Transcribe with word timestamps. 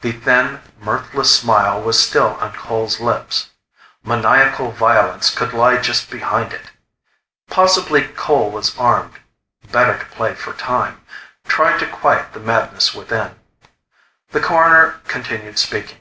The 0.00 0.10
thin, 0.10 0.60
mirthless 0.80 1.32
smile 1.38 1.80
was 1.80 2.02
still 2.04 2.36
on 2.40 2.54
Cole's 2.54 2.98
lips. 2.98 3.50
Maniacal 4.02 4.72
violence 4.72 5.30
could 5.32 5.52
lie 5.54 5.76
just 5.76 6.10
behind 6.10 6.52
it. 6.52 6.72
Possibly 7.48 8.02
Cole 8.02 8.50
was 8.50 8.76
armed. 8.76 9.14
Better 9.70 9.96
to 9.96 10.06
play 10.06 10.34
for 10.34 10.54
time 10.54 11.02
try 11.46 11.78
to 11.78 11.86
quiet 11.86 12.32
the 12.32 12.40
madness 12.40 12.94
within. 12.96 13.36
The 14.30 14.40
Coroner 14.40 14.98
continued 15.06 15.60
speaking. 15.60 15.98